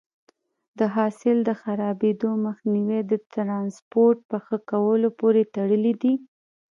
[0.79, 6.13] د حاصل د خرابېدو مخنیوی د ټرانسپورټ په ښه کولو پورې تړلی دی.